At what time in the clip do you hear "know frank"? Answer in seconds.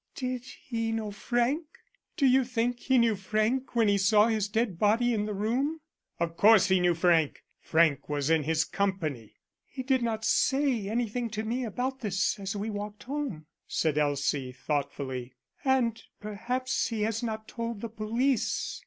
0.91-1.67